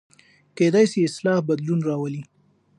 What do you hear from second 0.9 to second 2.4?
سي اصلاح بدلون راولي.